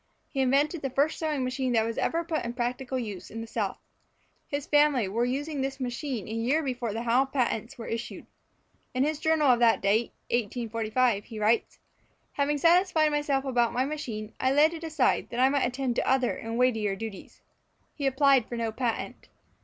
[0.29, 3.45] He invented the first sewing machine that was ever put in practical use in the
[3.45, 3.77] South.
[4.47, 8.25] His family were using this machine a year before the Howe patents were issued.
[8.95, 11.77] In his journal of that date (1845) he writes:
[12.31, 16.09] "Having satisfied myself about my machine, I laid it aside that I might attend to
[16.09, 17.41] other and weightier duties."
[17.93, 19.29] He applied for no patent.